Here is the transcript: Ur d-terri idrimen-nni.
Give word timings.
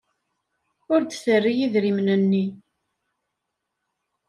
Ur 0.93 1.01
d-terri 1.03 1.53
idrimen-nni. 1.65 2.45